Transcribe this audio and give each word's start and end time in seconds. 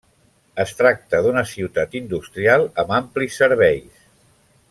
Es 0.61 0.71
tracta 0.79 1.19
d'una 1.25 1.43
ciutat 1.51 1.93
industrial 2.01 2.65
amb 2.85 2.97
amplis 3.01 3.39
serveis. 3.43 4.03